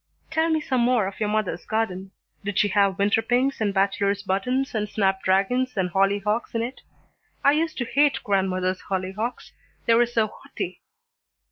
"Tell 0.31 0.49
me 0.49 0.59
some 0.59 0.81
more 0.81 1.05
of 1.05 1.19
your 1.19 1.29
mother's 1.29 1.63
garden. 1.67 2.09
Did 2.43 2.57
she 2.57 2.69
have 2.69 2.97
winter 2.97 3.21
pinks 3.21 3.61
and 3.61 3.71
bachelor's 3.71 4.23
buttons 4.23 4.73
and 4.73 4.89
snap 4.89 5.21
dragons 5.21 5.77
and 5.77 5.91
hollyhocks 5.91 6.55
in 6.55 6.63
it? 6.63 6.81
I 7.43 7.51
used 7.51 7.77
to 7.77 7.85
hate 7.85 8.17
grandmother's 8.23 8.81
hollyhocks. 8.89 9.51
They 9.85 9.93
were 9.93 10.07
so 10.07 10.25
haughty." 10.25 10.81